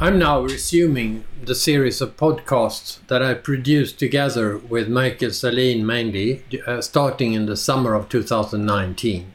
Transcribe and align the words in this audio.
I'm 0.00 0.16
now 0.16 0.42
resuming 0.42 1.24
the 1.42 1.56
series 1.56 2.00
of 2.00 2.16
podcasts 2.16 3.04
that 3.08 3.20
I 3.20 3.34
produced 3.34 3.98
together 3.98 4.56
with 4.56 4.88
Michael 4.88 5.30
Sahlin 5.30 5.82
mainly, 5.82 6.44
uh, 6.68 6.80
starting 6.82 7.32
in 7.32 7.46
the 7.46 7.56
summer 7.56 7.94
of 7.94 8.08
2019. 8.08 9.34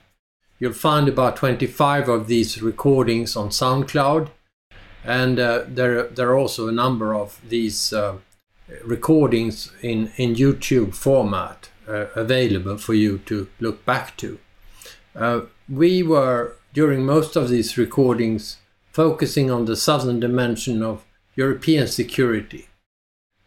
You'll 0.60 0.72
find 0.72 1.10
about 1.10 1.36
25 1.36 2.08
of 2.08 2.28
these 2.28 2.62
recordings 2.62 3.36
on 3.36 3.50
SoundCloud, 3.50 4.30
and 5.04 5.38
uh, 5.38 5.66
there, 5.68 6.04
there 6.04 6.30
are 6.30 6.38
also 6.38 6.70
a 6.70 6.72
number 6.72 7.14
of 7.14 7.42
these 7.46 7.92
uh, 7.92 8.20
recordings 8.86 9.70
in, 9.82 10.14
in 10.16 10.34
YouTube 10.34 10.96
format 10.96 11.72
uh, 11.90 12.06
available 12.16 12.78
for 12.78 12.94
you 12.94 13.18
to 13.26 13.50
look 13.60 13.84
back 13.84 14.16
to. 14.16 14.40
Uh, 15.14 15.42
we 15.68 16.02
were, 16.02 16.56
during 16.74 17.06
most 17.06 17.36
of 17.36 17.50
these 17.50 17.78
recordings, 17.78 18.60
focusing 18.94 19.50
on 19.50 19.66
the 19.66 19.76
southern 19.76 20.20
dimension 20.20 20.84
of 20.84 21.04
European 21.36 21.88
security. 21.88 22.68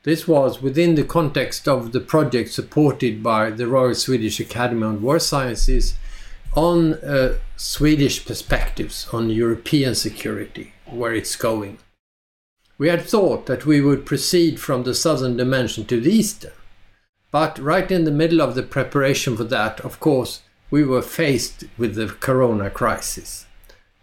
This 0.02 0.26
was 0.26 0.60
within 0.60 0.96
the 0.96 1.04
context 1.04 1.68
of 1.68 1.92
the 1.92 2.00
project 2.00 2.50
supported 2.50 3.22
by 3.22 3.50
the 3.50 3.68
Royal 3.68 3.94
Swedish 3.94 4.40
Academy 4.40 4.82
of 4.82 5.02
War 5.02 5.20
Sciences 5.20 5.94
on 6.54 6.94
uh, 6.94 7.34
Swedish 7.56 8.26
perspectives 8.26 9.06
on 9.12 9.30
European 9.30 9.94
security, 9.94 10.72
where 10.86 11.14
it's 11.14 11.36
going. 11.36 11.78
We 12.76 12.88
had 12.88 13.02
thought 13.02 13.46
that 13.46 13.66
we 13.66 13.80
would 13.80 14.04
proceed 14.04 14.58
from 14.58 14.82
the 14.82 14.94
southern 14.94 15.36
dimension 15.36 15.84
to 15.86 16.00
the 16.00 16.10
eastern, 16.12 16.52
but 17.30 17.58
right 17.58 17.90
in 17.90 18.04
the 18.04 18.10
middle 18.10 18.42
of 18.42 18.54
the 18.56 18.62
preparation 18.62 19.36
for 19.36 19.44
that, 19.44 19.80
of 19.80 20.00
course, 20.00 20.42
we 20.70 20.82
were 20.82 21.02
faced 21.02 21.64
with 21.78 21.94
the 21.94 22.08
corona 22.08 22.68
crisis. 22.68 23.46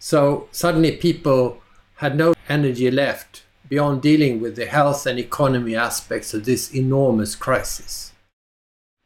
So 0.05 0.49
suddenly 0.51 0.97
people 0.97 1.61
had 1.95 2.17
no 2.17 2.33
energy 2.49 2.91
left 2.91 3.43
beyond 3.69 4.01
dealing 4.01 4.41
with 4.41 4.57
the 4.57 4.65
health 4.65 5.05
and 5.05 5.17
economy 5.17 5.77
aspects 5.77 6.33
of 6.33 6.43
this 6.43 6.73
enormous 6.75 7.35
crisis. 7.35 8.11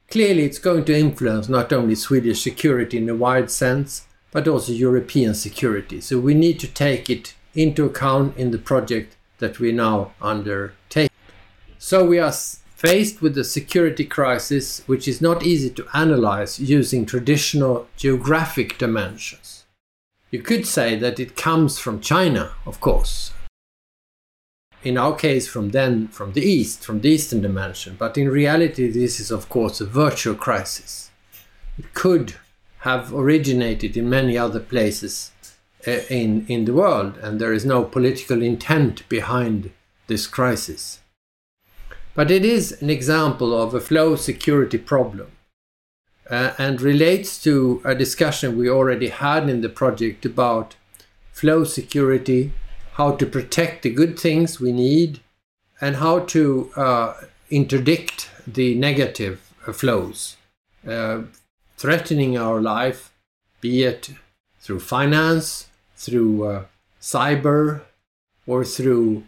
Clearly, 0.09 0.43
it's 0.43 0.57
going 0.57 0.85
to 0.85 0.97
influence 0.97 1.47
not 1.47 1.71
only 1.71 1.93
Swedish 1.93 2.41
security 2.41 2.97
in 2.97 3.07
a 3.09 3.13
wide 3.13 3.51
sense, 3.51 4.07
but 4.31 4.47
also 4.47 4.71
European 4.71 5.35
security. 5.35 6.01
So 6.01 6.19
we 6.19 6.33
need 6.33 6.59
to 6.61 6.67
take 6.67 7.11
it 7.11 7.35
into 7.53 7.85
account 7.85 8.35
in 8.35 8.49
the 8.49 8.57
project 8.57 9.15
that 9.37 9.59
we 9.59 9.71
now 9.71 10.13
undertake. 10.19 11.11
So 11.77 12.07
we 12.07 12.17
are 12.17 12.33
faced 12.33 13.21
with 13.21 13.37
a 13.37 13.43
security 13.43 14.03
crisis 14.03 14.81
which 14.87 15.07
is 15.07 15.21
not 15.21 15.43
easy 15.43 15.69
to 15.69 15.85
analyze 15.93 16.59
using 16.59 17.05
traditional 17.05 17.87
geographic 17.97 18.79
dimensions. 18.79 19.56
You 20.29 20.41
could 20.41 20.67
say 20.67 20.97
that 20.97 21.19
it 21.19 21.37
comes 21.37 21.79
from 21.79 22.01
China, 22.01 22.51
of 22.65 22.81
course. 22.81 23.31
In 24.83 24.97
our 24.97 25.15
case, 25.15 25.47
from 25.47 25.69
then, 25.69 26.09
from 26.09 26.33
the 26.33 26.41
East, 26.41 26.83
from 26.83 26.99
the 26.99 27.09
Eastern 27.09 27.41
dimension. 27.41 27.95
But 27.97 28.17
in 28.17 28.29
reality, 28.29 28.89
this 28.89 29.19
is, 29.21 29.31
of 29.31 29.47
course, 29.47 29.79
a 29.79 29.85
virtual 29.85 30.35
crisis. 30.35 31.11
It 31.79 31.93
could 31.93 32.35
have 32.79 33.13
originated 33.13 33.95
in 33.95 34.09
many 34.09 34.37
other 34.37 34.59
places 34.59 35.31
uh, 35.87 35.91
in, 36.09 36.45
in 36.47 36.65
the 36.65 36.73
world, 36.73 37.17
and 37.17 37.39
there 37.39 37.53
is 37.53 37.65
no 37.65 37.83
political 37.85 38.41
intent 38.41 39.07
behind 39.07 39.71
this 40.07 40.27
crisis. 40.27 40.99
But 42.15 42.31
it 42.31 42.43
is 42.43 42.81
an 42.81 42.89
example 42.89 43.59
of 43.59 43.73
a 43.73 43.79
flow 43.79 44.15
security 44.17 44.77
problem 44.77 45.31
uh, 46.29 46.53
and 46.57 46.81
relates 46.81 47.41
to 47.43 47.81
a 47.85 47.95
discussion 47.95 48.57
we 48.57 48.69
already 48.69 49.09
had 49.09 49.49
in 49.49 49.61
the 49.61 49.69
project 49.69 50.25
about 50.25 50.75
flow 51.31 51.63
security, 51.63 52.51
how 52.93 53.15
to 53.15 53.25
protect 53.25 53.83
the 53.83 53.89
good 53.89 54.19
things 54.19 54.59
we 54.59 54.71
need, 54.71 55.19
and 55.79 55.97
how 55.97 56.19
to 56.19 56.71
uh, 56.75 57.13
interdict 57.49 58.29
the 58.45 58.75
negative 58.75 59.53
uh, 59.67 59.71
flows 59.71 60.37
uh, 60.87 61.21
threatening 61.77 62.37
our 62.37 62.61
life, 62.61 63.11
be 63.61 63.83
it 63.83 64.09
through 64.59 64.79
finance, 64.79 65.67
through 65.95 66.45
uh, 66.45 66.65
cyber, 67.01 67.81
or 68.45 68.63
through, 68.63 69.23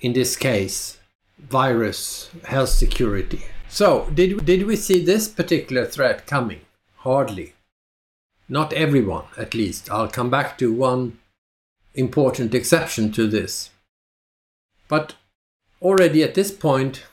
in 0.00 0.12
this 0.12 0.36
case, 0.36 0.98
virus 1.38 2.30
health 2.44 2.68
security. 2.68 3.42
So, 3.72 4.10
did, 4.12 4.44
did 4.44 4.66
we 4.66 4.76
see 4.76 5.02
this 5.02 5.28
particular 5.28 5.86
threat 5.86 6.26
coming? 6.26 6.60
Hardly. 6.96 7.54
Not 8.46 8.74
everyone, 8.74 9.24
at 9.38 9.54
least. 9.54 9.90
I'll 9.90 10.08
come 10.08 10.28
back 10.28 10.58
to 10.58 10.70
one 10.70 11.16
important 11.94 12.54
exception 12.54 13.12
to 13.12 13.26
this. 13.26 13.70
But 14.88 15.14
already 15.80 16.22
at 16.22 16.34
this 16.34 16.50
point, 16.50 17.04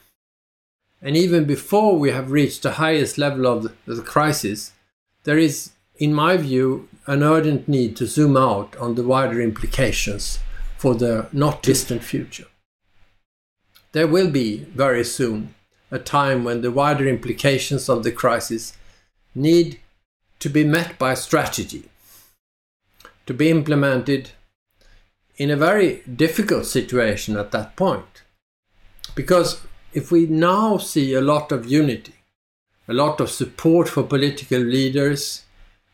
and 1.02 1.16
even 1.16 1.46
before 1.46 1.98
we 1.98 2.12
have 2.12 2.30
reached 2.30 2.64
the 2.64 2.72
highest 2.72 3.18
level 3.18 3.48
of 3.48 3.72
the, 3.86 4.02
crisis, 4.02 4.74
there 5.24 5.38
is, 5.38 5.72
in 5.96 6.14
my 6.14 6.36
view, 6.36 6.90
an 7.08 7.24
urgent 7.24 7.70
need 7.70 7.96
to 7.96 8.06
zoom 8.06 8.36
out 8.36 8.76
on 8.76 8.96
the 8.96 9.04
wider 9.04 9.40
implications 9.40 10.40
for 10.78 10.94
the 10.94 11.30
not 11.32 11.64
distant 11.64 12.04
future. 12.04 12.48
There 13.94 14.08
will 14.08 14.30
be, 14.30 14.66
very 14.76 15.06
soon, 15.06 15.56
a 15.92 16.00
time 16.00 16.44
when 16.44 16.62
the 16.62 16.72
wider 16.72 17.08
implications 17.08 17.90
of 17.90 18.04
the 18.04 18.12
crisis 18.12 18.74
need 19.34 19.80
to 20.40 20.50
be 20.50 20.64
met 20.64 20.98
by 20.98 21.14
strategy, 21.14 21.90
to 23.26 23.34
be 23.34 23.50
implemented 23.50 24.32
in 25.38 25.50
a 25.50 25.56
very 25.56 26.02
difficult 26.16 26.66
situation 26.66 27.38
at 27.38 27.52
that 27.52 27.76
point. 27.76 28.24
Because 29.16 29.62
if 29.94 30.12
we 30.12 30.26
now 30.28 30.78
see 30.78 31.14
a 31.14 31.22
lot 31.22 31.52
of 31.52 31.66
unity, 31.66 32.14
a 32.88 32.94
lot 32.94 33.20
of 33.20 33.30
support 33.30 33.88
for 33.90 34.04
political 34.04 34.60
leaders, 34.60 35.44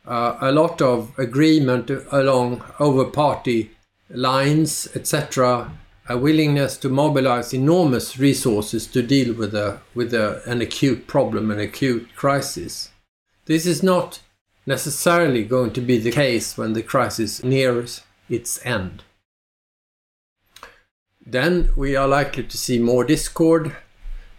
uh, 0.06 0.38
a 0.41 0.51
lot 0.51 0.81
of 0.81 1.17
agreement 1.17 1.89
along 2.12 2.63
over 2.79 3.06
party 3.06 3.72
lines, 4.09 4.88
etc., 4.95 5.72
a 6.08 6.18
willingness 6.18 6.78
to 6.78 6.90
mobilize 6.90 7.54
enormous 7.54 8.20
resources 8.20 8.86
to 8.88 9.02
deal 9.02 9.34
with 9.34 9.56
a 9.56 9.80
with 9.96 10.14
a, 10.14 10.42
an 10.46 10.62
acute 10.62 11.08
problem, 11.08 11.50
an 11.50 11.60
acute 11.60 12.08
crisis. 12.16 12.92
This 13.46 13.66
is 13.66 13.82
not 13.82 14.22
necessarily 14.66 15.44
going 15.44 15.72
to 15.74 15.82
be 15.82 15.98
the 15.98 16.12
case 16.12 16.58
when 16.58 16.74
the 16.74 16.84
crisis 16.84 17.44
nears 17.44 18.02
its 18.30 18.64
end. 18.66 19.04
Then 21.26 21.70
we 21.76 21.96
are 21.96 22.08
likely 22.08 22.44
to 22.44 22.58
see 22.58 22.80
more 22.80 23.04
discord, 23.04 23.76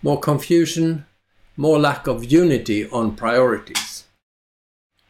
more 0.03 0.21
confusion, 0.21 1.07
more 1.57 1.79
lack 1.79 2.07
of 2.07 2.25
unity 2.25 2.89
on 2.91 3.17
priorities. 3.17 4.05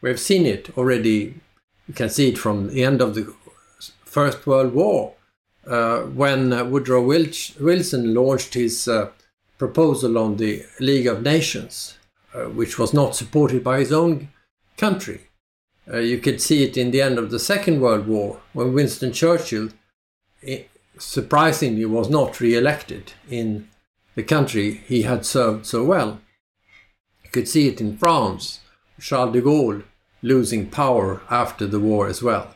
We've 0.01 0.19
seen 0.19 0.45
it 0.45 0.75
already, 0.77 1.39
you 1.87 1.93
can 1.93 2.09
see 2.09 2.29
it 2.29 2.37
from 2.37 2.69
the 2.69 2.83
end 2.83 3.01
of 3.01 3.13
the 3.13 3.33
First 4.05 4.47
World 4.47 4.73
War 4.73 5.13
when 5.67 6.53
uh, 6.53 6.63
Woodrow 6.63 7.01
Wilson 7.03 8.13
launched 8.13 8.53
his 8.53 8.87
uh, 8.87 9.09
proposal 9.57 10.17
on 10.17 10.37
the 10.37 10.63
League 10.79 11.07
of 11.07 11.23
Nations, 11.23 11.97
uh, 12.33 12.45
which 12.45 12.79
was 12.79 12.93
not 12.93 13.15
supported 13.15 13.63
by 13.63 13.79
his 13.79 13.91
own 13.91 14.29
country. 14.77 15.21
Uh, 15.91 15.97
you 15.97 16.19
could 16.19 16.41
see 16.41 16.63
it 16.63 16.77
in 16.77 16.91
the 16.91 17.01
end 17.01 17.17
of 17.17 17.31
the 17.31 17.39
Second 17.39 17.81
World 17.81 18.07
War 18.07 18.39
when 18.53 18.73
Winston 18.73 19.13
Churchill, 19.13 19.69
surprisingly, 20.97 21.85
was 21.85 22.09
not 22.09 22.39
re 22.39 22.55
elected 22.55 23.13
in 23.29 23.67
the 24.15 24.23
country 24.23 24.81
he 24.87 25.03
had 25.03 25.25
served 25.25 25.65
so 25.65 25.83
well. 25.83 26.19
You 27.23 27.29
could 27.31 27.47
see 27.47 27.67
it 27.67 27.79
in 27.79 27.97
France, 27.97 28.61
Charles 28.99 29.33
de 29.33 29.41
Gaulle 29.41 29.83
losing 30.21 30.69
power 30.69 31.21
after 31.29 31.67
the 31.67 31.79
war 31.79 32.07
as 32.07 32.21
well. 32.21 32.55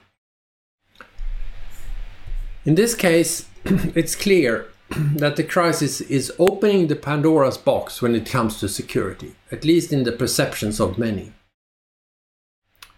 In 2.63 2.75
this 2.75 2.93
case, 2.93 3.47
it's 3.66 4.16
clear 4.16 4.67
that 4.90 5.35
the 5.35 5.43
crisis 5.43 5.99
is 6.02 6.31
opening 6.37 6.87
the 6.87 6.96
Pandora's 6.96 7.58
box 7.58 8.02
when 8.02 8.13
it 8.13 8.29
comes 8.29 8.59
to 8.59 8.69
security, 8.69 9.34
at 9.52 9.66
least 9.66 9.91
in 9.91 10.03
the 10.03 10.11
perceptions 10.11 10.79
of 10.79 10.99
many. 10.99 11.34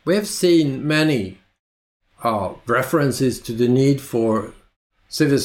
We 0.04 0.16
have 0.16 0.28
seen 0.28 0.86
many 0.86 1.38
uh, 2.24 2.56
references 2.68 3.40
to 3.42 3.54
the 3.54 3.70
need 3.70 4.02
for 4.02 4.54
civil, 5.08 5.40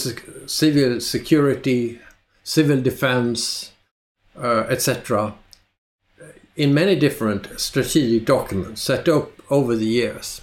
civil 0.47 1.01
security, 1.01 2.01
civil 2.43 2.81
defense, 2.81 3.73
uh, 4.37 4.67
etc., 4.69 5.35
in 6.57 6.75
many 6.75 6.97
different 6.97 7.61
strategic 7.61 8.25
documents 8.25 8.83
set 8.83 9.09
up 9.09 9.31
over 9.49 9.77
the 9.77 9.87
years. 9.87 10.41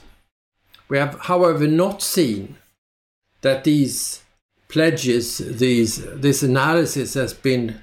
We 0.88 0.98
have, 0.98 1.19
however, 1.22 1.68
not 1.68 2.01
seen 2.01 2.56
that 3.46 3.64
these 3.64 4.24
pledges, 4.70 5.38
these 5.38 6.04
this 6.16 6.42
analysis 6.42 7.14
has 7.14 7.32
been 7.32 7.80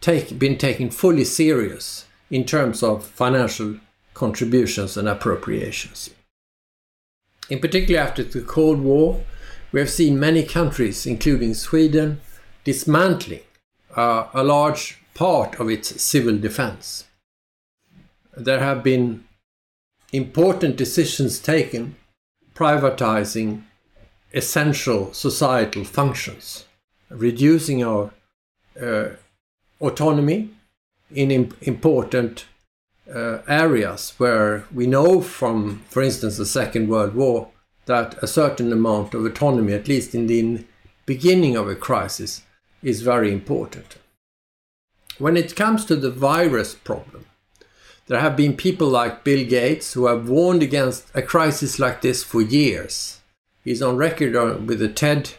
take, 0.00 0.36
been 0.40 0.58
taken 0.58 0.90
fully 0.90 1.22
serious 1.22 2.06
in 2.30 2.44
terms 2.44 2.82
of 2.82 3.06
financial 3.06 3.76
contributions 4.12 4.96
and 4.96 5.08
appropriations. 5.08 6.10
In 7.48 7.60
particular, 7.60 8.00
after 8.00 8.24
the 8.24 8.40
Cold 8.40 8.80
War, 8.80 9.22
we 9.70 9.78
have 9.78 9.88
seen 9.88 10.18
many 10.18 10.42
countries, 10.42 11.06
including 11.06 11.54
Sweden, 11.54 12.20
dismantling 12.64 13.44
uh, 13.96 14.26
a 14.34 14.42
large 14.42 14.98
part 15.14 15.60
of 15.60 15.70
its 15.70 16.02
civil 16.02 16.36
defense. 16.38 17.04
There 18.36 18.58
have 18.58 18.82
been 18.82 19.22
important 20.12 20.76
decisions 20.76 21.38
taken 21.38 21.94
privatizing 22.52 23.62
essential 24.34 25.12
societal 25.12 25.84
functions, 25.84 26.66
reducing 27.08 27.82
our 27.84 28.10
uh, 28.80 29.10
autonomy 29.80 30.50
in 31.14 31.30
imp- 31.30 31.62
important 31.62 32.44
uh, 33.14 33.38
areas 33.46 34.14
where 34.18 34.64
we 34.72 34.86
know 34.86 35.20
from, 35.20 35.82
for 35.88 36.02
instance, 36.02 36.36
the 36.36 36.46
Second 36.46 36.88
World 36.88 37.14
War, 37.14 37.48
that 37.86 38.16
a 38.22 38.26
certain 38.26 38.72
amount 38.72 39.14
of 39.14 39.24
autonomy, 39.24 39.72
at 39.72 39.88
least 39.88 40.14
in 40.14 40.26
the 40.26 40.64
beginning 41.06 41.56
of 41.56 41.68
a 41.68 41.74
crisis, 41.74 42.42
is 42.82 43.02
very 43.02 43.32
important. 43.32 43.96
When 45.18 45.36
it 45.36 45.54
comes 45.54 45.84
to 45.84 45.96
the 45.96 46.10
virus 46.10 46.74
problem, 46.74 47.26
there 48.06 48.20
have 48.20 48.36
been 48.36 48.56
people 48.56 48.88
like 48.88 49.24
Bill 49.24 49.46
Gates 49.46 49.92
who 49.92 50.06
have 50.06 50.28
warned 50.28 50.62
against 50.62 51.04
a 51.14 51.22
crisis 51.22 51.78
like 51.78 52.02
this 52.02 52.22
for 52.24 52.42
years. 52.42 53.20
He's 53.64 53.80
on 53.80 53.96
record 53.96 54.34
with 54.66 54.82
a 54.82 54.88
TED 54.88 55.32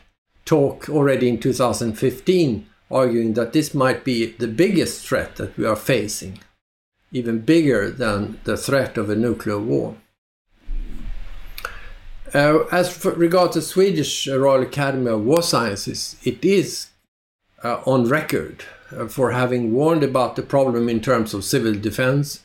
talk 0.46 0.90
already 0.90 1.30
in 1.30 1.40
2015 1.40 2.68
arguing 2.92 3.34
that 3.34 3.54
this 3.54 3.74
might 3.74 4.04
be 4.04 4.32
the 4.32 4.48
biggest 4.48 5.08
threat 5.08 5.36
that 5.36 5.58
we 5.58 5.66
are 5.66 5.76
facing, 5.76 6.40
even 7.12 7.40
bigger 7.40 7.90
than 7.90 8.40
the 8.44 8.58
threat 8.58 8.98
of 8.98 9.10
a 9.10 9.16
nuclear 9.16 9.60
war. 9.60 9.96
Uh, 12.34 12.66
as 12.72 13.04
regards 13.06 13.56
the 13.56 13.62
Swedish 13.62 14.28
Royal 14.28 14.64
Academy 14.64 15.10
of 15.10 15.24
War 15.24 15.42
Sciences, 15.42 16.16
it 16.24 16.44
is 16.44 16.88
uh, 17.64 17.82
on 17.86 18.08
record 18.10 18.64
uh, 18.92 19.08
for 19.08 19.32
having 19.32 19.74
warned 19.74 20.04
about 20.04 20.36
the 20.36 20.42
problem 20.42 20.90
in 20.90 21.00
terms 21.00 21.34
of 21.34 21.44
civil 21.44 21.74
defense 21.74 22.42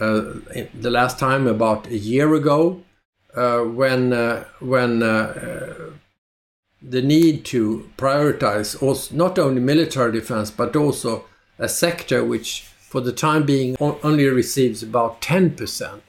uh, 0.00 0.34
the 0.74 0.90
last 0.90 1.18
time 1.18 1.46
about 1.46 1.86
a 1.88 1.98
year 1.98 2.34
ago 2.34 2.80
uh, 2.80 2.91
Uh, 3.34 3.62
when 3.62 4.12
uh, 4.12 4.44
when 4.60 5.02
uh, 5.02 5.06
uh, 5.06 5.90
the 6.82 7.00
need 7.00 7.44
to 7.46 7.90
prioritize 7.96 8.80
also 8.82 9.14
not 9.14 9.38
only 9.38 9.60
military 9.60 10.12
defense 10.12 10.50
but 10.50 10.76
also 10.76 11.24
a 11.58 11.68
sector 11.68 12.22
which 12.22 12.62
for 12.92 13.00
the 13.00 13.12
time 13.12 13.46
being 13.46 13.74
only 13.80 14.26
receives 14.26 14.82
about 14.82 15.22
10% 15.22 16.00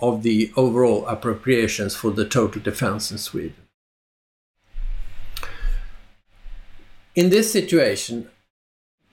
of 0.00 0.24
the 0.24 0.52
overall 0.56 1.06
appropriations 1.06 1.94
for 1.94 2.10
the 2.10 2.24
total 2.24 2.60
defense 2.60 3.12
in 3.12 3.18
Sweden. 3.18 3.54
In 7.14 7.30
this 7.30 7.52
situation, 7.52 8.28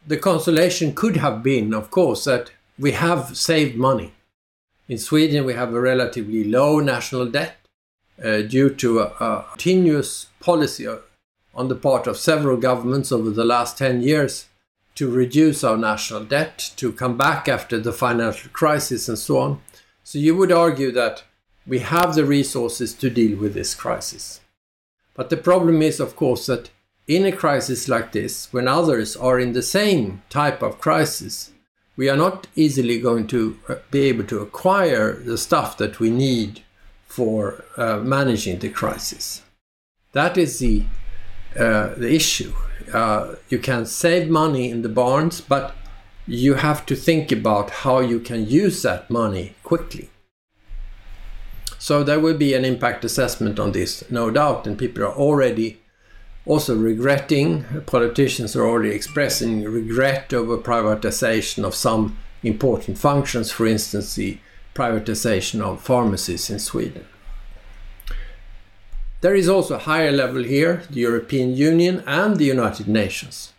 the 0.07 0.17
consolation 0.17 0.95
could 0.95 1.17
have 1.17 1.43
been, 1.43 1.75
of 1.75 1.91
course, 1.91 2.23
that 2.23 2.49
we 2.79 2.93
have 2.93 3.37
saved 3.37 3.75
money. 3.75 4.13
In 4.87 4.97
Sweden, 4.97 5.45
we 5.45 5.53
have 5.53 5.73
a 5.73 5.81
relatively 5.81 6.43
low 6.43 6.79
national 6.79 7.27
debt 7.27 7.57
uh, 8.23 8.41
due 8.41 8.69
to 8.75 8.99
a, 8.99 9.05
a, 9.19 9.45
continuous 9.51 10.27
policy 10.39 10.87
on 11.55 11.67
the 11.67 11.75
part 11.75 12.07
of 12.07 12.17
several 12.17 12.57
governments 12.57 13.11
over 13.11 13.29
the 13.29 13.45
last 13.45 13.77
10 13.77 14.01
years 14.01 14.47
to 14.95 15.09
reduce 15.09 15.63
our 15.63 15.77
national 15.77 16.25
debt, 16.25 16.71
to 16.75 16.91
come 16.91 17.17
back 17.17 17.47
after 17.47 17.79
the 17.79 17.93
financial 17.93 18.49
crisis, 18.51 19.07
and 19.07 19.17
so 19.17 19.37
on. 19.37 19.61
So 20.03 20.19
you 20.19 20.35
would 20.35 20.51
argue 20.51 20.91
that 20.91 21.23
we 21.65 21.79
have 21.79 22.15
the 22.15 22.25
resources 22.25 22.93
to 22.95 23.09
deal 23.09 23.37
with 23.37 23.53
this 23.53 23.73
crisis. 23.73 24.41
But 25.13 25.29
the 25.29 25.37
problem 25.37 25.81
is, 25.81 25.99
of 25.99 26.15
course, 26.15 26.45
that 26.47 26.69
in 27.07 27.25
a 27.25 27.31
crisis 27.31 27.87
like 27.87 28.11
this, 28.11 28.51
when 28.51 28.67
others 28.67 29.15
are 29.15 29.39
in 29.39 29.53
the 29.53 29.61
same 29.61 30.21
type 30.29 30.61
of 30.61 30.79
crisis, 30.79 31.51
we 31.95 32.09
are 32.09 32.17
not 32.17 32.47
easily 32.55 32.99
going 32.99 33.27
to 33.27 33.57
uh, 33.67 33.75
be 33.91 34.01
able 34.01 34.23
to 34.25 34.39
acquire 34.39 35.13
the 35.13 35.37
stuff 35.37 35.77
that 35.77 35.99
we 35.99 36.09
need 36.09 36.61
for 37.05 37.63
uh, 37.77 37.97
managing 37.97 38.59
the 38.59 38.69
crisis. 38.69 39.41
That 40.13 40.37
is 40.37 40.59
the, 40.59 40.85
uh, 41.57 41.95
the 41.95 42.13
issue. 42.13 42.53
Uh, 42.93 43.35
you 43.49 43.59
can 43.59 43.85
save 43.85 44.29
money 44.29 44.69
in 44.69 44.81
the 44.81 44.89
barns, 44.89 45.41
but 45.41 45.75
you 46.25 46.55
have 46.55 46.85
to 46.85 46.95
think 46.95 47.31
about 47.31 47.69
how 47.69 47.99
you 47.99 48.19
can 48.19 48.47
use 48.47 48.81
that 48.83 49.09
money 49.09 49.55
quickly. 49.63 50.09
So 51.77 52.03
there 52.03 52.19
will 52.19 52.37
be 52.37 52.53
an 52.53 52.63
impact 52.63 53.03
assessment 53.03 53.59
on 53.59 53.71
this, 53.71 54.03
no 54.09 54.29
doubt, 54.29 54.67
and 54.67 54.77
people 54.77 55.03
are 55.03 55.13
already 55.13 55.80
also 56.45 56.75
regretting, 56.75 57.65
politicians 57.85 58.55
are 58.55 58.67
already 58.67 58.89
expressing 58.89 59.63
regret 59.63 60.33
over 60.33 60.57
privatization 60.57 61.63
of 61.63 61.75
some 61.75 62.17
important 62.43 62.97
functions, 62.97 63.51
for 63.51 63.67
instance, 63.67 64.15
the 64.15 64.39
privatization 64.73 65.61
of 65.61 65.81
pharmacies 65.81 66.49
in 66.49 66.59
Sweden. 66.59 67.05
There 69.21 69.35
is 69.35 69.47
also 69.47 69.75
a 69.75 69.79
higher 69.79 70.11
level 70.11 70.43
here, 70.43 70.81
the 70.89 71.01
European 71.01 71.55
Union 71.55 72.03
and 72.07 72.37
the 72.37 72.45
United 72.45 72.87
Nations, 72.87 73.53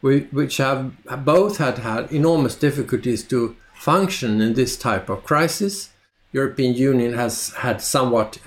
which 0.00 0.56
have 0.56 0.92
both 1.24 1.58
had 1.58 1.78
had 1.78 2.10
enormous 2.10 2.56
difficulties 2.56 3.22
to 3.28 3.56
function 3.74 4.40
in 4.40 4.54
this 4.54 4.76
type 4.76 5.08
of 5.08 5.22
crisis. 5.22 5.90
European 6.32 6.74
Union 6.74 7.12
has 7.12 7.50
had 7.58 7.80
somewhat 7.80 8.38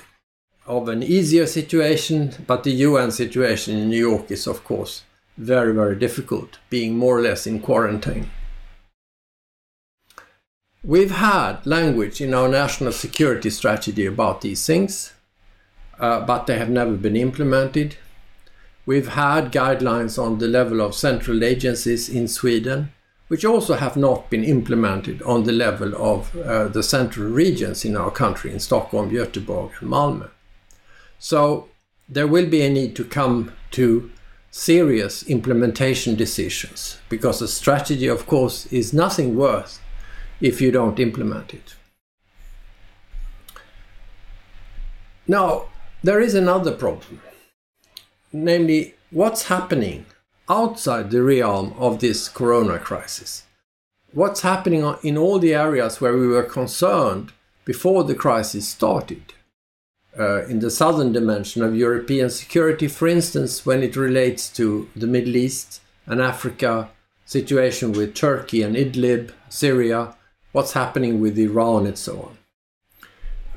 of 0.68 0.90
an 0.90 1.02
easier 1.02 1.48
situation, 1.48 2.34
but 2.46 2.64
the 2.64 2.72
UN 2.72 3.12
situation 3.12 3.78
in 3.78 3.90
New 3.90 4.10
York 4.10 4.30
is, 4.30 4.48
of 4.48 4.64
course, 4.64 5.04
very, 5.38 5.74
very 5.74 5.96
difficult, 5.96 6.60
being 6.70 6.98
more 6.98 7.18
or 7.18 7.22
less 7.22 7.48
in 7.48 7.60
quarantine. 7.62 8.30
We've 10.84 11.12
had 11.12 11.66
language 11.66 12.22
in 12.22 12.34
our 12.34 12.48
national 12.48 12.92
security 12.92 13.50
strategy 13.50 14.06
about 14.06 14.42
these 14.42 14.66
things, 14.66 15.14
uh, 16.00 16.22
but 16.26 16.48
they 16.48 16.58
have 16.58 16.70
never 16.70 16.94
been 16.94 17.16
implemented. 17.16 17.96
We've 18.86 19.10
had 19.10 19.52
guidelines 19.52 20.22
on 20.22 20.38
the 20.38 20.48
level 20.48 20.82
of 20.82 20.96
central 20.96 21.44
agencies 21.44 22.10
in 22.10 22.28
Sweden, 22.28 22.92
which 23.28 23.44
also 23.44 23.74
have 23.76 23.98
not 23.98 24.30
been 24.30 24.44
implemented 24.44 25.22
on 25.24 25.44
the 25.44 25.52
level 25.52 25.94
of 25.96 26.36
uh, 26.38 26.68
the 26.70 26.84
central 26.84 27.30
regions 27.30 27.84
in 27.84 27.98
our 27.98 28.12
country, 28.12 28.54
in 28.54 28.60
Stockholm, 28.60 29.12
Göteborg, 29.12 29.72
and 29.82 29.90
Malmö. 29.90 30.30
So 31.20 31.70
there 32.08 32.28
will 32.28 32.48
be 32.48 32.62
a 32.62 32.70
need 32.70 32.96
to 32.96 33.04
come 33.04 33.54
to 33.72 34.12
serious 34.52 35.24
implementation 35.24 36.16
decisions 36.16 36.98
because 37.10 37.42
a 37.42 37.48
strategy, 37.48 38.08
of 38.08 38.26
course, 38.26 38.66
is 38.68 38.94
nothing 38.94 39.36
worth 39.36 39.80
if 40.42 40.62
you 40.62 40.72
don't 40.72 41.00
implement 41.00 41.54
it. 41.54 41.76
Now, 45.28 45.66
there 46.04 46.22
is 46.22 46.34
another 46.34 46.72
problem, 46.72 47.22
namely 48.32 48.96
what's 49.12 49.48
happening 49.48 50.06
outside 50.48 51.12
the 51.12 51.22
realm 51.22 51.74
of 51.78 52.00
this 52.00 52.30
corona 52.30 52.80
crisis. 52.80 53.44
What's 54.14 54.42
happening 54.42 54.96
in 55.04 55.18
all 55.18 55.40
the 55.40 55.54
areas 55.54 56.00
where 56.00 56.16
we 56.16 56.28
were 56.28 56.44
concerned 56.44 57.34
before 57.66 58.06
the 58.06 58.16
crisis 58.16 58.68
started? 58.68 59.34
Uh, 60.20 60.46
in 60.46 60.60
the 60.60 60.72
southern 60.72 61.12
dimension 61.12 61.62
of 61.64 61.76
European 61.76 62.30
security, 62.30 62.88
for 62.88 63.08
instance, 63.08 63.66
when 63.66 63.84
it 63.84 63.96
relates 63.96 64.50
to 64.50 64.90
the 64.96 65.08
Middle 65.08 65.36
East 65.36 65.82
and 66.06 66.22
Africa, 66.22 66.90
situation 67.28 67.92
with 67.92 68.16
Turkey 68.16 68.64
and 68.64 68.76
Idlib, 68.76 69.32
Syria, 69.50 70.16
what's 70.54 70.72
happening 70.72 71.20
with 71.20 71.38
Iran, 71.38 71.86
and 71.86 71.98
so 71.98 72.22
on. 72.22 72.38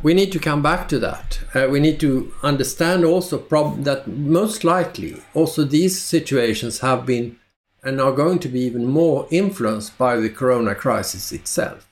We 0.02 0.12
need 0.12 0.32
to 0.32 0.40
come 0.40 0.60
back 0.60 0.88
to 0.88 0.98
that. 0.98 1.40
Uh, 1.54 1.68
we 1.70 1.78
need 1.78 2.00
to 2.00 2.32
understand 2.42 3.04
also 3.04 3.38
prob- 3.38 3.84
that 3.84 4.08
most 4.08 4.64
likely 4.64 5.22
also 5.34 5.62
these 5.62 6.00
situations 6.00 6.80
have 6.80 7.06
been 7.06 7.36
and 7.82 8.00
are 8.00 8.12
going 8.12 8.40
to 8.40 8.48
be 8.48 8.60
even 8.60 8.86
more 8.86 9.28
influenced 9.30 9.96
by 9.96 10.16
the 10.16 10.28
corona 10.28 10.74
crisis 10.74 11.32
itself. 11.32 11.88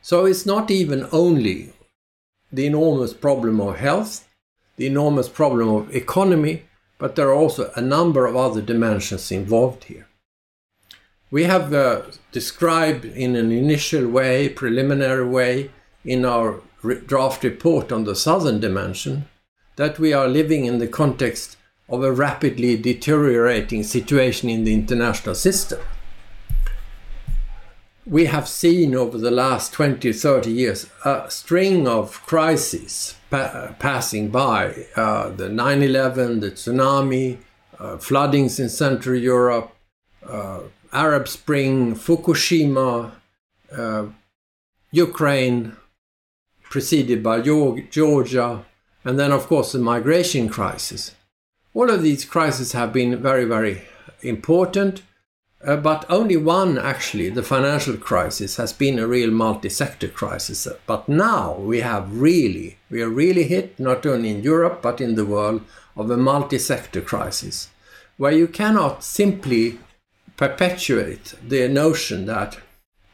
So 0.00 0.26
it's 0.26 0.46
not 0.46 0.70
even 0.70 1.08
only 1.12 1.72
the 2.52 2.66
enormous 2.66 3.14
problem 3.14 3.60
of 3.60 3.76
health, 3.76 4.28
the 4.76 4.86
enormous 4.86 5.28
problem 5.28 5.68
of 5.68 5.94
economy, 5.94 6.64
but 6.98 7.16
there 7.16 7.28
are 7.28 7.34
also 7.34 7.72
a 7.74 7.80
number 7.80 8.26
of 8.26 8.36
other 8.36 8.60
dimensions 8.60 9.32
involved 9.32 9.84
here. 9.84 10.06
We 11.30 11.44
have 11.44 11.72
uh, 11.72 12.02
described 12.30 13.04
in 13.04 13.36
an 13.36 13.50
initial 13.50 14.06
way, 14.06 14.50
preliminary 14.50 15.26
way, 15.26 15.70
in 16.04 16.24
our 16.24 16.60
re- 16.82 17.00
draft 17.00 17.42
report 17.42 17.90
on 17.90 18.04
the 18.04 18.14
southern 18.14 18.60
dimension, 18.60 19.28
that 19.76 19.98
we 19.98 20.12
are 20.12 20.28
living 20.28 20.66
in 20.66 20.78
the 20.78 20.86
context 20.86 21.56
of 21.88 22.02
a 22.02 22.12
rapidly 22.12 22.76
deteriorating 22.76 23.82
situation 23.82 24.48
in 24.48 24.64
the 24.64 24.74
international 24.74 25.34
system. 25.34 25.80
We 28.06 28.26
have 28.26 28.48
seen 28.48 28.94
over 28.94 29.16
the 29.16 29.30
last 29.30 29.72
20, 29.72 30.12
30 30.12 30.50
years 30.50 30.86
a 31.04 31.30
string 31.30 31.86
of 31.86 32.20
crises 32.26 33.16
pa- 33.30 33.74
passing 33.78 34.28
by 34.28 34.86
uh, 34.96 35.28
the 35.30 35.48
9 35.48 35.82
11, 35.82 36.40
the 36.40 36.50
tsunami, 36.50 37.38
uh, 37.78 37.96
floodings 37.98 38.58
in 38.58 38.68
Central 38.68 39.16
Europe, 39.16 39.74
uh, 40.26 40.60
Arab 40.92 41.28
Spring, 41.28 41.94
Fukushima, 41.94 43.12
uh, 43.76 44.06
Ukraine, 44.90 45.76
preceded 46.64 47.22
by 47.22 47.40
Georgia, 47.40 48.64
and 49.04 49.18
then, 49.18 49.32
of 49.32 49.46
course, 49.46 49.72
the 49.72 49.78
migration 49.78 50.48
crisis. 50.48 51.14
All 51.74 51.90
of 51.90 52.02
these 52.02 52.24
crises 52.24 52.72
have 52.72 52.92
been 52.92 53.20
very, 53.22 53.44
very 53.44 53.82
important, 54.22 55.02
uh, 55.64 55.76
but 55.76 56.04
only 56.08 56.36
one, 56.36 56.76
actually, 56.76 57.28
the 57.30 57.42
financial 57.42 57.96
crisis, 57.96 58.56
has 58.56 58.72
been 58.72 58.98
a 58.98 59.06
real 59.06 59.30
multi-sector 59.30 60.08
crisis. 60.08 60.66
But 60.86 61.08
now 61.08 61.54
we 61.54 61.80
have 61.80 62.20
really, 62.20 62.78
we 62.90 63.02
are 63.02 63.08
really 63.08 63.44
hit, 63.44 63.78
not 63.78 64.04
only 64.04 64.30
in 64.30 64.42
Europe, 64.42 64.80
but 64.82 65.00
in 65.00 65.14
the 65.14 65.26
world, 65.26 65.62
of 65.96 66.10
a 66.10 66.16
multi-sector 66.16 67.00
crisis, 67.00 67.68
where 68.16 68.32
you 68.32 68.48
cannot 68.48 69.04
simply 69.04 69.78
perpetuate 70.36 71.34
the 71.46 71.68
notion 71.68 72.26
that, 72.26 72.58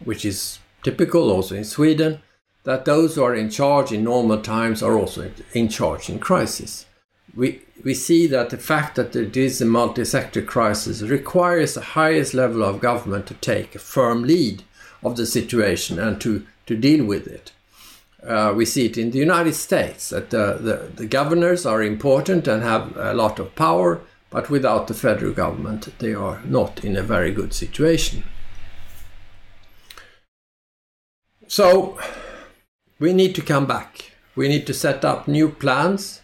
which 0.03 0.25
is 0.25 0.59
typical 0.83 1.31
also 1.31 1.55
in 1.55 1.65
Sweden, 1.65 2.21
that 2.65 2.85
those 2.85 3.15
who 3.15 3.23
are 3.23 3.35
in 3.35 3.51
charge 3.51 3.93
in 3.93 4.05
normal 4.05 4.41
times 4.41 4.83
are 4.83 4.99
also 4.99 5.31
in 5.53 5.69
charge 5.69 6.09
in 6.09 6.19
crisis. 6.19 6.87
We, 7.37 7.63
we 7.85 7.95
see 7.95 8.27
that 8.27 8.51
the 8.51 8.59
fact 8.59 8.97
that 8.97 9.15
it 9.15 9.37
is 9.37 9.61
a 9.61 9.65
multi-sector 9.65 10.43
crisis 10.43 11.03
requires 11.03 11.75
the 11.75 11.81
highest 11.81 12.35
level 12.35 12.63
of 12.63 12.81
government 12.81 13.27
to 13.27 13.35
take 13.35 13.75
a 13.75 13.79
firm 13.79 14.25
lead 14.25 14.63
of 15.03 15.17
the 15.17 15.27
situation 15.27 15.99
and 15.99 16.21
to, 16.21 16.47
to 16.67 16.77
deal 16.77 17.05
with 17.05 17.27
it. 17.27 17.53
Uh, 18.27 18.53
we 18.55 18.65
see 18.65 18.87
it 18.87 18.99
in 18.99 19.13
the 19.13 19.19
United 19.19 19.55
States 19.55 20.09
that 20.09 20.31
the, 20.31 20.91
the 20.97 21.07
governors 21.07 21.65
are 21.65 21.83
important 21.83 22.49
and 22.49 22.63
have 22.63 22.97
a 22.97 23.15
lot 23.15 23.39
of 23.39 23.55
power, 23.55 24.01
but 24.31 24.51
without 24.51 24.89
the 24.89 24.95
federal 24.95 25.33
government, 25.33 25.89
they 26.01 26.13
are 26.13 26.43
not 26.45 26.85
in 26.85 26.97
a 26.97 27.03
very 27.03 27.33
good 27.33 27.55
situation. 27.55 28.25
So, 31.47 31.99
we 32.99 33.13
need 33.13 33.35
to 33.37 33.43
come 33.43 33.67
back. 33.67 34.13
We 34.35 34.49
need 34.49 34.67
to 34.67 34.75
set 34.75 35.05
up 35.05 35.29
new 35.29 35.49
plans 35.49 36.21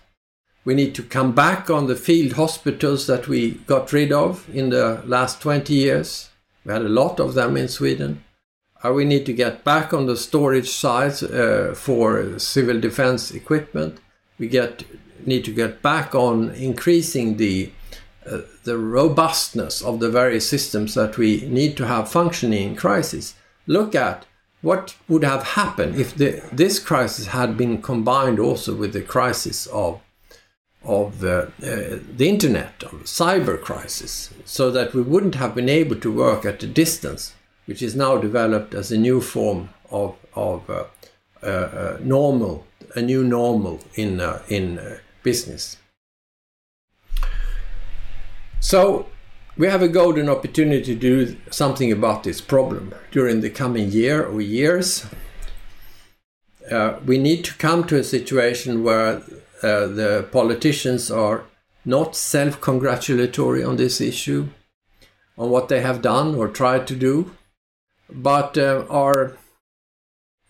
we 0.65 0.75
need 0.75 0.95
to 0.95 1.03
come 1.03 1.33
back 1.33 1.69
on 1.69 1.87
the 1.87 1.97
field 1.97 2.33
hospitals 2.33 3.07
that 3.07 3.29
we 3.29 3.53
got 3.67 3.93
rid 3.93 4.13
of 4.13 4.49
in 4.55 4.71
the 4.71 5.03
last 5.05 5.41
20 5.43 5.75
years. 5.75 6.31
We 6.65 6.73
had 6.73 6.83
a 6.83 6.89
lot 6.89 7.21
of 7.21 7.35
them 7.35 7.57
in 7.57 7.69
Sweden. 7.69 8.25
Uh, 8.83 8.93
we 8.93 9.05
need 9.05 9.27
to 9.27 9.33
get 9.33 9.65
back 9.65 9.93
on 9.93 10.07
the 10.07 10.17
storage 10.17 10.71
sites 10.71 11.23
uh, 11.23 11.75
for 11.77 12.39
civil 12.39 12.81
defense 12.81 13.31
equipment. 13.31 13.99
We 14.39 14.49
get 14.49 14.85
need 15.27 15.45
to 15.45 15.55
get 15.55 15.81
back 15.81 16.15
on 16.15 16.51
increasing 16.51 17.37
the 17.37 17.71
uh, 18.27 18.41
the 18.65 18.79
robustness 18.79 19.83
of 19.83 20.01
the 20.01 20.11
various 20.11 20.49
systems 20.49 20.95
that 20.95 21.19
we 21.19 21.43
need 21.43 21.77
to 21.77 21.87
have 21.87 22.11
functioning 22.11 22.71
in 22.71 22.77
crisis. 22.77 23.35
Look 23.67 23.95
at 23.95 24.27
what 24.63 24.97
would 25.09 25.25
have 25.25 25.43
happened 25.43 25.97
if 25.97 26.15
the, 26.15 26.43
this 26.51 26.79
crisis 26.79 27.29
had 27.29 27.57
been 27.57 27.83
combined 27.83 28.39
also 28.39 28.75
with 28.75 28.95
the 28.95 29.03
crisis 29.03 29.67
of 29.67 30.01
of 30.85 31.25
uh, 31.25 31.29
uh, 31.29 31.99
the 32.17 32.29
internet, 32.29 32.83
of 32.85 33.05
cyber 33.05 33.61
crisis, 33.61 34.31
so 34.45 34.71
that 34.71 34.95
we 34.95 35.03
wouldn't 35.03 35.35
have 35.37 35.55
been 35.55 35.69
able 35.69 35.97
to 35.97 36.13
work 36.13 36.45
at 36.45 36.63
a 36.63 36.67
distance, 36.67 37.35
which 37.67 37.83
is 37.83 37.95
now 37.97 38.17
developed 38.19 38.75
as 38.75 38.93
a 38.93 38.99
new 38.99 39.21
form 39.21 39.71
of, 39.91 40.17
of 40.35 40.69
uh, 40.69 40.85
uh, 41.43 41.47
uh 41.47 41.99
normal, 42.03 42.67
a 42.95 43.03
new 43.03 43.25
normal 43.25 43.81
in, 43.95 44.21
uh, 44.21 44.43
in 44.49 44.99
business. 45.23 45.77
So 48.61 49.07
we 49.57 49.69
have 49.69 49.83
a 49.83 49.89
golden 49.89 50.29
opportunity 50.29 50.83
to 50.83 50.95
do 50.95 51.37
something 51.51 51.93
about 51.93 52.25
this 52.25 52.41
problem 52.41 52.95
during 53.11 53.41
the 53.41 53.51
coming 53.51 53.91
year 53.91 54.25
or 54.25 54.41
years. 54.41 55.07
we 57.07 57.19
need 57.19 57.45
to 57.45 57.55
come 57.55 57.85
to 57.85 57.99
a 57.99 58.05
situation 58.05 58.83
where 58.83 59.23
uh, 59.65 59.87
the 59.87 60.29
politicians 60.31 61.11
are 61.11 61.45
not 61.85 62.15
self 62.15 62.61
congratulatory 62.61 63.65
on 63.65 63.77
this 63.77 64.01
issue, 64.01 64.49
on 65.39 65.51
what 65.51 65.69
they 65.69 65.81
have 65.81 66.03
done 66.03 66.35
or 66.35 66.49
tried 66.49 66.87
to 66.87 66.95
do, 66.95 67.33
but 68.11 68.59
uh, 68.59 68.85
are 68.91 69.37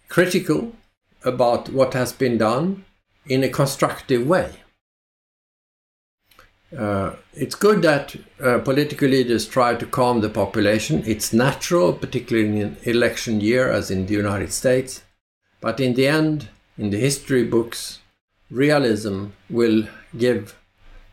critical 0.08 0.72
about 1.24 1.70
what 1.70 1.94
has 1.94 2.12
been 2.12 2.38
done 2.38 2.84
in 3.26 3.42
a 3.42 3.48
constructive 3.48 4.26
way. 4.26 4.52
Uh, 6.76 7.14
it's 7.34 7.54
good 7.54 7.82
that 7.82 8.16
uh, 8.42 8.58
political 8.58 9.08
leaders 9.08 9.46
try 9.46 9.74
to 9.74 9.86
calm 9.86 10.20
the 10.20 10.28
population. 10.28 11.02
It's 11.06 11.32
natural, 11.32 11.92
particularly 11.92 12.48
in 12.48 12.62
an 12.62 12.76
election 12.82 13.40
year, 13.40 13.70
as 13.70 13.90
in 13.90 14.06
the 14.06 14.14
United 14.14 14.52
States. 14.52 15.02
But 15.60 15.78
in 15.78 15.94
the 15.94 16.08
end, 16.08 16.48
in 16.76 16.90
the 16.90 16.98
history 16.98 17.44
books, 17.44 18.00
realism 18.50 19.26
will 19.48 19.84
give 20.16 20.56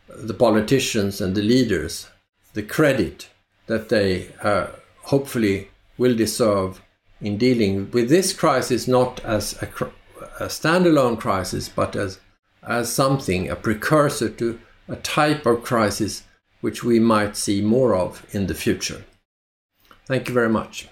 the 0.08 0.34
politicians 0.34 1.20
and 1.20 1.34
the 1.34 1.42
leaders 1.42 2.08
the 2.54 2.62
credit 2.62 3.28
that 3.66 3.88
they 3.88 4.28
uh, 4.42 4.66
hopefully 5.04 5.70
will 5.96 6.14
deserve 6.14 6.82
in 7.20 7.38
dealing 7.38 7.90
with 7.92 8.08
this 8.08 8.32
crisis 8.32 8.86
not 8.86 9.20
as 9.24 9.54
a, 9.62 9.66
a, 10.40 10.48
standalone 10.48 11.18
crisis 11.18 11.68
but 11.68 11.96
as 11.96 12.18
as 12.62 12.92
something 12.92 13.48
a 13.48 13.56
precursor 13.56 14.28
to 14.28 14.58
a 14.88 14.96
type 14.96 15.46
of 15.46 15.64
crisis 15.64 16.22
which 16.60 16.84
we 16.84 16.98
might 16.98 17.36
see 17.36 17.60
more 17.60 17.94
of 17.94 18.24
in 18.32 18.46
the 18.46 18.54
future. 18.54 19.04
Thank 20.06 20.28
you 20.28 20.34
very 20.34 20.48
much. 20.48 20.88